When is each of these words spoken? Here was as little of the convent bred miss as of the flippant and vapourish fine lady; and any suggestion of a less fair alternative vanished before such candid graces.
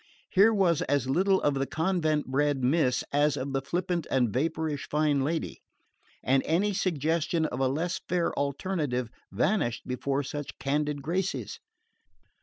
Here 0.31 0.51
was 0.51 0.81
as 0.81 1.07
little 1.07 1.39
of 1.43 1.53
the 1.53 1.67
convent 1.67 2.25
bred 2.25 2.63
miss 2.63 3.03
as 3.13 3.37
of 3.37 3.53
the 3.53 3.61
flippant 3.61 4.07
and 4.09 4.33
vapourish 4.33 4.89
fine 4.89 5.21
lady; 5.23 5.61
and 6.23 6.41
any 6.47 6.73
suggestion 6.73 7.45
of 7.45 7.59
a 7.59 7.67
less 7.67 8.01
fair 8.09 8.33
alternative 8.33 9.11
vanished 9.31 9.83
before 9.87 10.23
such 10.23 10.57
candid 10.57 11.03
graces. 11.03 11.59